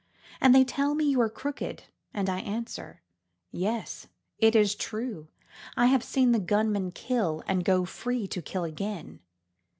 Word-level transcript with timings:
And 0.41 0.55
they 0.55 0.63
tell 0.63 0.95
me 0.95 1.03
you 1.05 1.21
are 1.21 1.29
crooked 1.29 1.83
and 2.11 2.27
I 2.27 2.39
answer: 2.39 3.03
Yes, 3.51 4.07
it 4.39 4.55
is 4.55 4.73
true 4.73 5.27
I 5.77 5.85
have 5.85 6.03
seen 6.03 6.31
the 6.31 6.39
gunman 6.39 6.91
kill 6.91 7.43
and 7.45 7.63
go 7.63 7.85
free 7.85 8.27
to 8.29 8.41
kill 8.41 8.63
again. 8.63 9.19